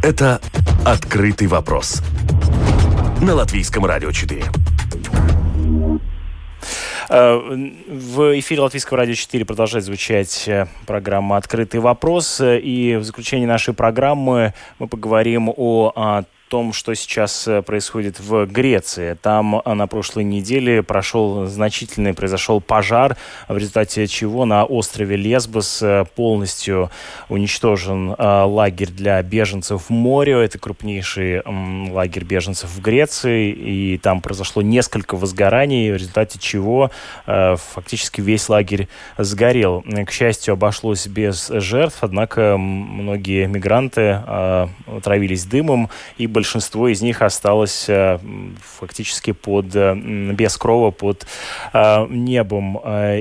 [0.05, 0.41] Это
[0.87, 2.03] «Открытый вопрос»
[3.21, 4.45] на Латвийском радио 4.
[7.13, 7.37] Э,
[7.89, 12.41] в эфире Латвийского радио 4 продолжает звучать э, программа «Открытый вопрос».
[12.41, 19.17] И в заключении нашей программы мы поговорим о том, что сейчас э, происходит в Греции.
[19.23, 23.17] Там на прошлой неделе прошел значительный, произошел пожар,
[23.49, 25.83] в результате чего на острове Лесбос
[26.15, 26.91] полностью
[27.29, 30.33] уничтожен лагерь для беженцев в море.
[30.43, 31.43] Это крупнейший
[31.91, 36.91] лагерь беженцев в Греции, и там произошло несколько возгораний, в результате чего
[37.27, 39.83] фактически весь лагерь сгорел.
[39.83, 44.67] К счастью, обошлось без жертв, однако многие мигранты э,
[45.03, 48.19] травились дымом, и большинство из них осталось э,
[48.79, 51.27] фактически под, э, без крова под
[51.75, 52.81] э, небом.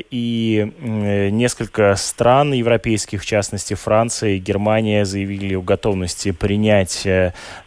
[0.10, 7.06] И несколько стран европейских, в частности Франция и Германия, заявили о готовности принять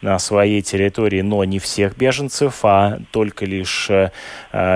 [0.01, 4.09] на своей территории, но не всех беженцев, а только лишь э,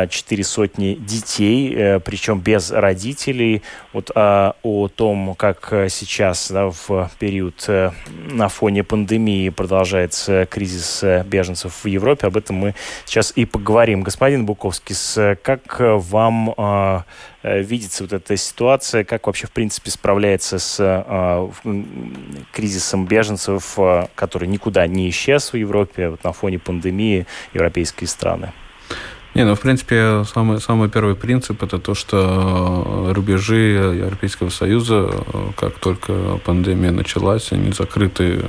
[0.09, 3.63] четыре сотни детей, причем без родителей.
[3.93, 7.67] Вот о том, как сейчас да, в период
[8.31, 10.66] на фоне пандемии продолжается кризис
[11.03, 12.27] э, беженцев в Европе.
[12.27, 12.75] Об этом мы
[13.05, 14.03] сейчас и поговорим.
[14.03, 14.95] Господин Буковский,
[15.41, 17.01] как вам э,
[17.43, 21.49] видится вот эта ситуация, как вообще в принципе справляется с э,
[22.53, 23.77] кризисом беженцев,
[24.15, 28.51] который никуда не исчез в Европе вот на фоне пандемии европейские страны?
[29.33, 35.11] Не, ну, в принципе, самый, самый первый принцип– это то, что рубежи Европейского Союза,
[35.55, 38.43] как только пандемия началась, они закрыты.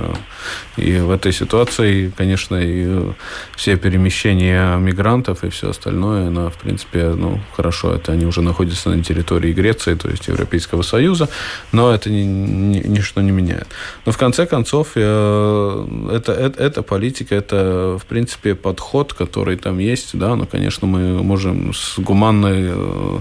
[0.77, 3.11] И в этой ситуации, конечно, и
[3.55, 8.89] все перемещения мигрантов и все остальное, она, в принципе, ну, хорошо, это они уже находятся
[8.89, 11.29] на территории Греции, то есть Европейского Союза,
[11.71, 13.67] но это ни, ни, ничто не меняет.
[14.05, 20.17] Но, в конце концов, это, это, это политика, это, в принципе, подход, который там есть,
[20.17, 23.19] да, ну, конечно, конечно, мы можем с гуманной, э,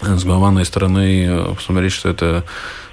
[0.00, 2.44] с гуманной стороны э, посмотреть, что это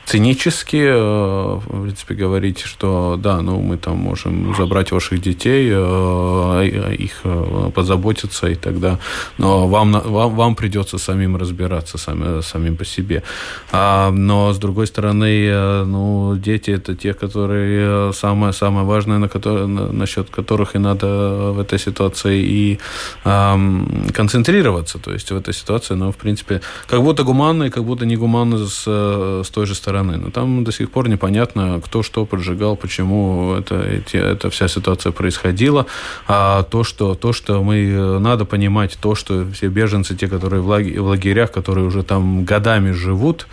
[0.06, 6.96] цинически, э, в принципе, говорить, что да, ну мы там можем забрать ваших детей, э,
[7.00, 9.00] их э, позаботиться и тогда,
[9.38, 13.24] но вам, вам, вам придется самим разбираться, сами, самим по себе.
[13.72, 19.68] А, но с другой стороны, ну, дети это те, которые самое, самое важное, на которые,
[19.68, 22.80] насчет которых и надо в этой ситуации и
[23.24, 23.60] а,
[24.14, 25.00] концентрироваться.
[25.00, 28.18] То есть в этой ситуации, ну, в принципе, как будто гуманно и как будто не
[28.18, 30.18] гуманно с, с той же стороны стороны.
[30.18, 35.12] Но там до сих пор непонятно, кто что поджигал, почему это, эти, эта вся ситуация
[35.12, 35.86] происходила.
[36.28, 40.62] А то, что, то, что мы э, надо понимать, то, что все беженцы, те, которые
[40.62, 43.48] в, лагерях, которые уже там годами живут,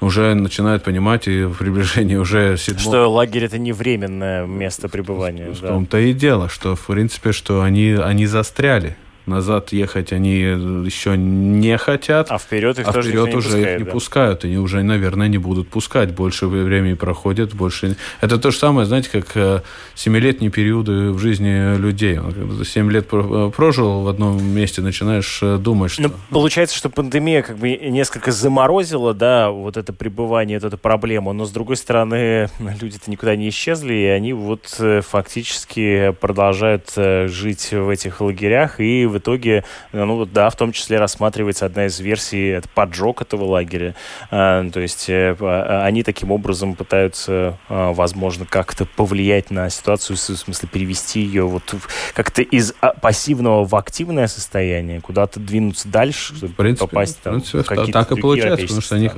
[0.00, 2.90] уже начинают понимать и в приближении уже седьмого...
[2.90, 5.50] Что лагерь это не временное место пребывания.
[5.50, 5.68] В, да.
[5.68, 11.76] том-то и дело, что в принципе, что они, они застряли назад ехать они еще не
[11.78, 12.26] хотят.
[12.30, 13.90] А вперед их а тоже вперед не уже пускает, их не да?
[13.90, 14.44] пускают.
[14.44, 16.12] Они уже, наверное, не будут пускать.
[16.12, 17.96] Больше времени проходит, больше...
[18.20, 19.60] Это то же самое, знаете, как э,
[19.94, 22.18] семилетние периоды в жизни людей.
[22.64, 26.02] Семь лет э, прожил в одном месте, начинаешь э, думать, что...
[26.02, 31.32] Но получается, что пандемия как бы несколько заморозила, да, вот это пребывание, вот эту проблему,
[31.32, 32.48] но с другой стороны,
[32.80, 39.18] люди-то никуда не исчезли, и они вот фактически продолжают жить в этих лагерях и в
[39.18, 43.94] итоге, ну да, в том числе рассматривается одна из версий, это поджог этого лагеря.
[44.30, 50.16] А, то есть э, а, они таким образом пытаются, а, возможно, как-то повлиять на ситуацию,
[50.16, 51.74] в смысле перевести ее вот
[52.14, 57.52] как-то из пассивного в активное состояние, куда-то двинуться дальше, чтобы в принципе, попасть там, в
[57.52, 59.08] принципе, Так и получается, потому что они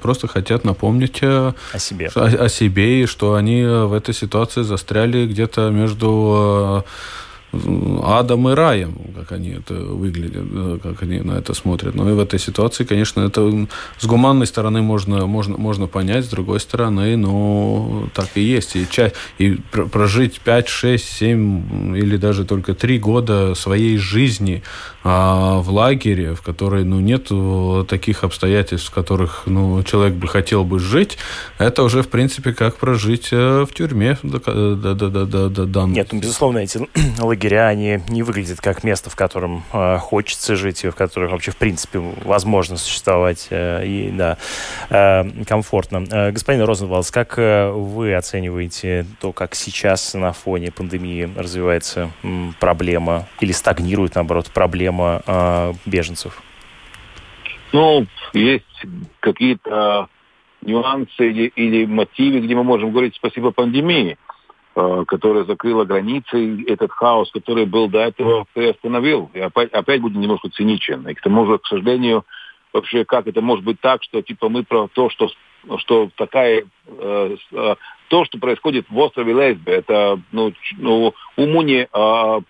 [0.00, 2.10] просто хотят напомнить э, о себе.
[2.14, 6.90] О, о себе, и что они в этой ситуации застряли где-то между э,
[7.52, 11.94] адом и раем, как они это выглядят, как они на это смотрят.
[11.94, 13.66] Но и в этой ситуации, конечно, это
[13.98, 18.76] с гуманной стороны можно, можно, можно понять, с другой стороны, ну, так и есть.
[18.76, 19.58] И, ча- и
[19.92, 24.62] прожить 5, 6, 7 или даже только 3 года своей жизни
[25.02, 27.28] а, в лагере, в которой, ну, нет
[27.88, 31.18] таких обстоятельств, в которых, ну, человек бы хотел бы жить,
[31.58, 34.18] это уже, в принципе, как прожить э, в тюрьме.
[34.22, 35.84] Да, да, да, да, да, да.
[35.86, 36.78] Нет, ну, безусловно, эти
[37.40, 41.50] лагеря, они не выглядят как место, в котором э, хочется жить, и в котором вообще,
[41.50, 44.36] в принципе, возможно существовать э, и, да,
[44.90, 46.04] э, комфортно.
[46.10, 52.54] Э, господин Розенвалдс, как э, вы оцениваете то, как сейчас на фоне пандемии развивается м,
[52.60, 56.42] проблема или стагнирует, наоборот, проблема э, беженцев?
[57.72, 58.64] Ну, есть
[59.20, 60.08] какие-то
[60.62, 64.18] нюансы или, или мотивы, где мы можем говорить спасибо пандемии.
[64.76, 69.28] Э, которая закрыла границы, этот хаос, который был до этого, приостановил.
[69.34, 71.08] И опять, опять будет немножко циничен.
[71.08, 72.24] И к тому же, к сожалению,
[72.72, 75.28] вообще как это может быть так, что типа мы про то, что,
[75.78, 77.74] что такая э, э,
[78.06, 82.40] то, что происходит в острове Лесбе, это ну, ну, уму не э,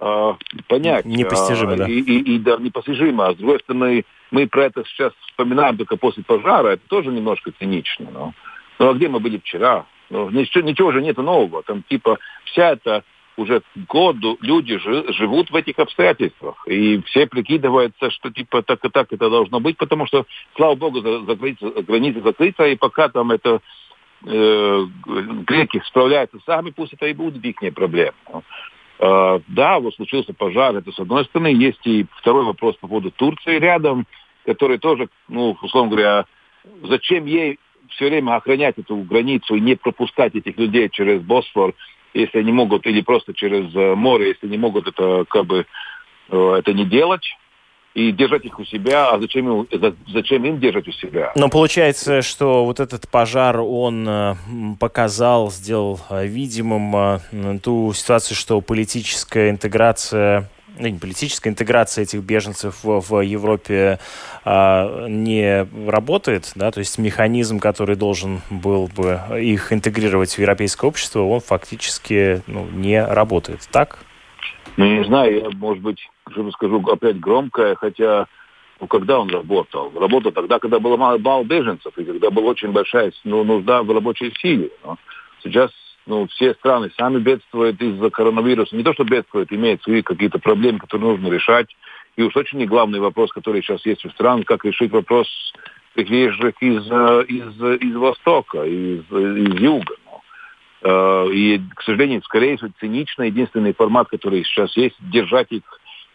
[0.00, 0.34] э,
[0.68, 1.06] понять.
[1.06, 1.86] Непостижимо, э, да.
[1.88, 3.28] И, и, и да, непостижимо.
[3.28, 6.72] А с другой стороны, мы про это сейчас вспоминаем только после пожара.
[6.72, 8.10] Это тоже немножко цинично.
[8.12, 8.34] Но,
[8.78, 9.86] ну а где мы были вчера?
[10.14, 11.64] Ну, ничего, ничего же нет нового.
[11.64, 13.02] Там типа вся эта
[13.36, 14.78] уже году люди
[15.12, 16.64] живут в этих обстоятельствах.
[16.68, 21.00] И все прикидываются, что типа так и так это должно быть, потому что, слава богу,
[21.02, 23.60] границы закрыты, и пока там это
[24.24, 28.14] э, греки справляются сами, пусть это и будет их проблема.
[29.00, 31.48] Э, да, вот случился пожар, это с одной стороны.
[31.48, 34.06] Есть и второй вопрос по поводу Турции рядом,
[34.46, 36.26] который тоже, ну, условно говоря,
[36.84, 37.58] зачем ей
[37.90, 41.74] все время охранять эту границу и не пропускать этих людей через Босфор,
[42.12, 45.66] если они могут, или просто через э, море, если не могут это как бы
[46.30, 47.24] э, это не делать
[47.94, 49.68] и держать их у себя, а зачем
[50.08, 51.32] зачем им держать у себя?
[51.36, 54.34] Но получается, что вот этот пожар, он э,
[54.80, 57.20] показал, сделал видимым
[57.60, 63.98] ту ситуацию, что политическая интеграция ну, не политическая интеграция этих беженцев в, в Европе
[64.44, 70.88] а, не работает, да, то есть механизм, который должен был бы их интегрировать в европейское
[70.88, 73.98] общество, он фактически ну, не работает, так?
[74.76, 75.98] Ну, не знаю, я, может быть,
[76.30, 78.26] что скажу опять громкое, хотя
[78.80, 79.92] ну, когда он работал?
[79.94, 83.90] Работал тогда, когда было мало, мало беженцев, и когда была очень большая ну, нужда в
[83.90, 84.70] рабочей силе.
[84.84, 84.96] Но
[85.42, 85.70] сейчас
[86.06, 88.76] ну, все страны сами бедствуют из-за коронавируса.
[88.76, 91.68] Не то, что бедствуют, имеют свои какие-то проблемы, которые нужно решать.
[92.16, 95.26] И уж очень не главный вопрос, который сейчас есть у стран, как решить вопрос
[95.94, 99.94] приезжих из, э, из, из Востока, из, из Юга.
[100.82, 105.62] Э, и, к сожалению, скорее всего, цинично единственный формат, который сейчас есть, держать их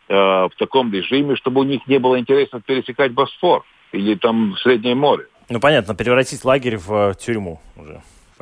[0.07, 4.95] э, в таком режиме, чтобы у них не было интереса пересекать Босфор или там Среднее
[4.95, 5.25] море.
[5.49, 8.01] Ну, понятно, превратить лагерь в тюрьму уже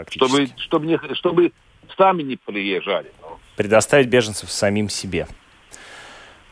[0.10, 1.52] чтобы, чтобы, не, чтобы
[1.98, 3.12] сами не приезжали.
[3.56, 5.28] Предоставить беженцев самим себе.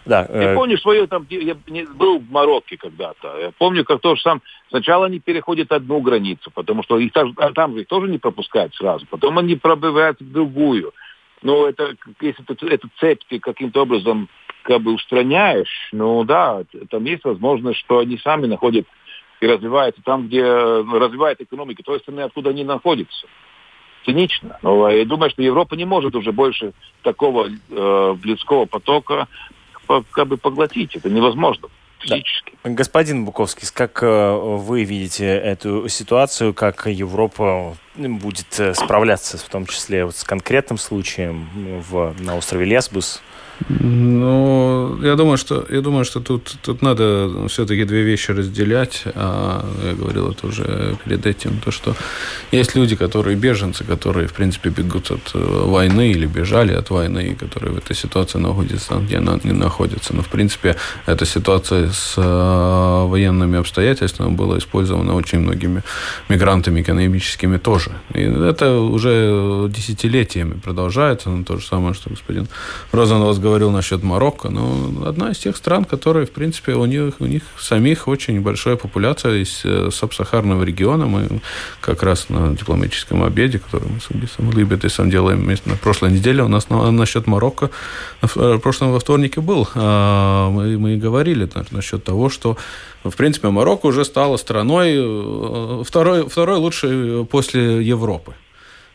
[0.06, 0.56] Да, я э...
[0.56, 1.56] помню свое, там, я
[1.96, 3.40] был в Марокко когда-то.
[3.40, 7.52] Я помню, как тоже сам, сначала они переходят одну границу, потому что их там, а
[7.54, 9.06] там же их тоже не пропускают сразу.
[9.08, 10.94] Потом они пробивают в другую.
[11.42, 14.30] Но это, если ты эту цепь ты каким-то образом
[14.64, 18.88] как бы устраняешь, ну да, там есть возможность, что они сами находят
[19.42, 23.28] и развивается там, где ну, развивает экономика той страны, откуда они находятся.
[24.06, 24.60] Цинично.
[24.62, 29.28] Но я думаю, что Европа не может уже больше такого э, людского потока
[30.12, 30.96] как бы поглотить.
[30.96, 31.70] Это невозможно
[32.00, 32.54] физически.
[32.64, 32.70] Да.
[32.72, 39.66] Господин Буковский, как э, вы видите эту ситуацию, как Европа будет э, справляться, в том
[39.66, 43.22] числе вот с конкретным случаем в, на острове Лесбус?
[43.70, 49.04] Ну, я думаю, что я думаю, что тут тут надо все-таки две вещи разделять.
[49.16, 51.96] А, я говорил это уже перед этим, то что
[52.52, 57.36] есть люди, которые беженцы, которые в принципе бегут от э, войны или бежали от войны,
[57.40, 60.14] которые в этой ситуации находятся, где она не находится.
[60.16, 60.76] Но в принципе
[61.06, 65.82] эта ситуация с э, военными обстоятельствами была использована очень многими
[66.30, 67.92] мигрантами экономическими тоже.
[68.14, 71.30] И это уже десятилетиями продолжается.
[71.30, 72.48] Но то же самое, что господин
[72.92, 77.26] Розенвас говорил насчет Марокко, но одна из тех стран, которые, в принципе, у них, у
[77.26, 81.06] них самих очень большая популяция из э, субсахарного региона.
[81.06, 81.28] Мы
[81.80, 86.48] как раз на дипломатическом обеде, который мы с Угисом Либетисом делаем на прошлой неделе, у
[86.48, 87.70] нас на, насчет Марокко
[88.22, 89.68] в прошлом во вторнике был.
[89.76, 92.58] А, мы, мы говорили насчет того, что
[93.04, 98.34] в принципе, Марокко уже стала страной э, второй, второй лучшей после Европы.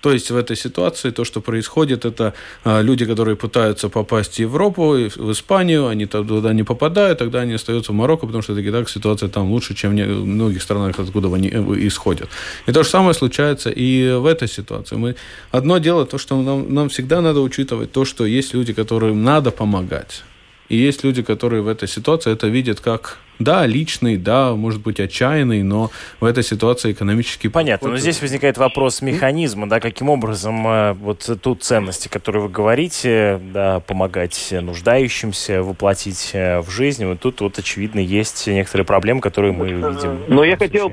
[0.01, 2.33] То есть в этой ситуации то, что происходит, это
[2.65, 7.55] а, люди, которые пытаются попасть в Европу, в Испанию, они туда не попадают, тогда они
[7.55, 11.35] остаются в Марокко, потому что таки так ситуация там лучше, чем в многих странах, откуда
[11.35, 12.29] они э, исходят.
[12.67, 14.97] И то же самое случается и в этой ситуации.
[14.97, 15.17] Мы,
[15.51, 19.51] одно дело, то, что нам, нам всегда надо учитывать то, что есть люди, которым надо
[19.51, 20.23] помогать.
[20.71, 25.01] И есть люди, которые в этой ситуации это видят как, да, личный, да, может быть,
[25.01, 25.91] отчаянный, но
[26.21, 27.49] в этой ситуации экономически...
[27.49, 32.51] Понятно, но здесь возникает вопрос механизма, да, каким образом э, вот ту ценности, которую вы
[32.51, 39.21] говорите, да, помогать нуждающимся, воплотить э, в жизнь, вот тут вот, очевидно, есть некоторые проблемы,
[39.21, 40.21] которые мы видим.
[40.29, 40.93] Но я хотел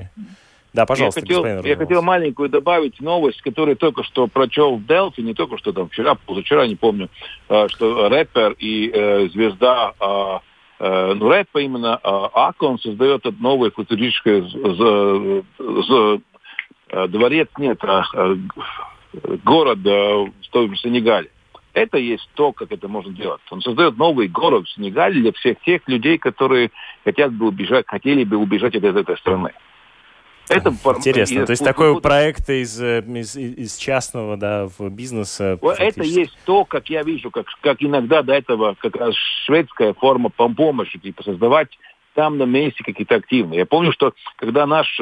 [0.78, 5.22] да, пожалуйста, я хотел, я хотел маленькую добавить новость, которую только что прочел в Делфи,
[5.22, 7.10] не только что там вчера, позавчера, не помню,
[7.50, 10.38] э, что рэпер и э, звезда, э,
[10.82, 14.44] э, ну рэпа именно, э, Акон создает новое футуристическое
[15.60, 18.04] э, дворец, нет, а,
[19.44, 21.32] город в том Сенегале.
[21.74, 23.42] Это есть то, как это можно делать.
[23.50, 26.70] Он создает новый город в Сенегале для всех тех людей, которые
[27.04, 29.54] хотят бы убежать, хотели бы убежать от этой страны.
[30.50, 31.46] Это Интересно.
[31.46, 35.60] То есть такой проект из, э, из, из частного да, в бизнеса.
[35.78, 39.14] Это есть то, как я вижу, как, как иногда до этого как раз
[39.46, 41.70] шведская форма помощи, типа создавать
[42.14, 43.60] там на месте какие-то активные.
[43.60, 45.00] Я помню, что когда наш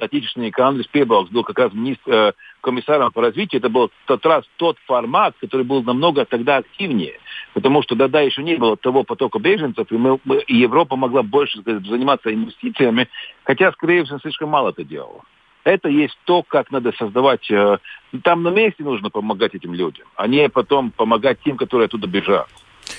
[0.00, 4.24] э, соотечественник Андрей Пебалкс был как раз министр, э, комиссаром по развитию, это был тот
[4.26, 7.18] раз тот формат, который был намного тогда активнее,
[7.54, 11.22] потому что тогда еще не было того потока беженцев, и, мы, мы, и Европа могла
[11.22, 13.08] больше сказать, заниматься инвестициями,
[13.44, 15.22] хотя, скорее всего, слишком мало это делала.
[15.62, 17.50] Это есть то, как надо создавать...
[17.50, 17.78] Э,
[18.22, 22.48] там на месте нужно помогать этим людям, а не потом помогать тем, которые оттуда бежат,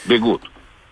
[0.07, 0.41] бегут.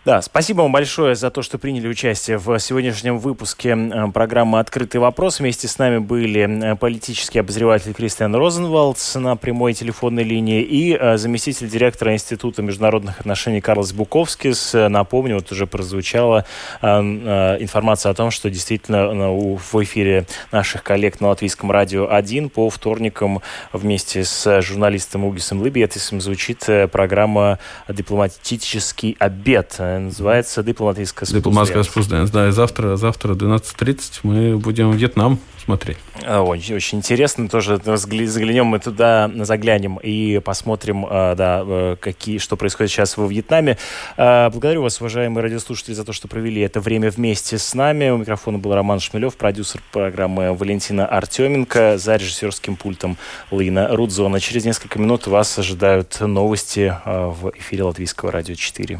[0.05, 5.01] Да, спасибо вам большое за то, что приняли участие в сегодняшнем выпуске э, программы «Открытый
[5.01, 5.41] вопрос».
[5.41, 11.17] Вместе с нами были э, политический обозреватель Кристиан Розенвалдс на прямой телефонной линии и э,
[11.17, 14.71] заместитель директора Института международных отношений Карлос Буковскис.
[14.73, 16.45] Напомню, вот уже прозвучала
[16.81, 23.41] информация о том, что действительно в эфире наших коллег на Латвийском радио 1 по вторникам
[23.73, 31.43] вместе с журналистом Угисом Либиетисом звучит программа «Дипломатический обед» называется «Дипломатическая спусденс».
[31.43, 35.97] «Дипломатическая спусденс», да, и завтра, завтра 12.30 мы будем в Вьетнам смотреть.
[36.25, 42.39] А, очень, очень интересно, тоже заглянем мы туда, заглянем и посмотрим, а, да, э, какие,
[42.39, 43.77] что происходит сейчас во Вьетнаме.
[44.17, 48.09] А, благодарю вас, уважаемые радиослушатели, за то, что провели это время вместе с нами.
[48.09, 53.17] У микрофона был Роман Шмелев, продюсер программы Валентина Артеменко, за режиссерским пультом
[53.51, 54.39] Лина Рудзона.
[54.39, 58.99] Через несколько минут вас ожидают новости в эфире Латвийского радио 4.